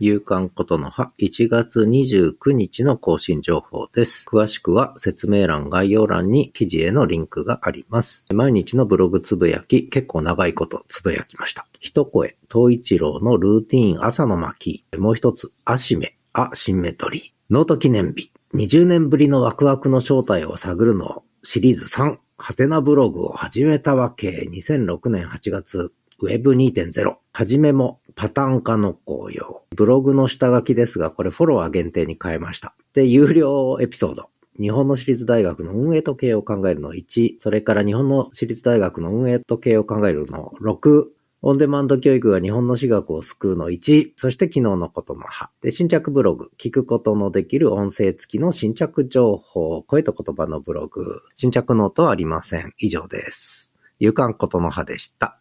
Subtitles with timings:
[0.00, 4.26] 夕刊ことの葉1月29日の更新情報です。
[4.28, 8.26] 詳しくは説明欄概要欄に記事へのリンクがあります。
[8.34, 11.66] 毎日のブログつぶやき、結構長いことつぶやきました。
[11.80, 14.84] 一声、東一郎のルーティーン朝の巻。
[14.98, 17.22] もう一つ、アシメ、アシンメトリー。
[17.50, 18.32] ノート記念日。
[18.54, 22.18] 20年ぶりのワクワクの正体を探るのシリーズ3。
[22.36, 24.48] ハテナブログを始めたわけ。
[24.50, 25.92] 2006年8月。
[26.20, 27.16] ウェブ2.0。
[27.32, 29.62] はじめもパターン化の効用。
[29.74, 32.74] ブログの下書きですが、これフォロワー限定に変えました。
[32.92, 34.28] で、有料エピソード。
[34.60, 41.06] 日本の私立大学の運営と経営を考えるの1、それから日本の私立大学の運営と経営を考えるの6、
[41.42, 45.50] オンデマンド教育が日本の私学を救うの1、そして昨日のことの葉。
[45.60, 52.72] で、新着ブログ、聞くことのできる音声付きの新着情報、声と言葉のブログ、新着ノートはありません。
[52.78, 53.74] 以上です。
[53.98, 55.40] 夕刊ことの葉でした。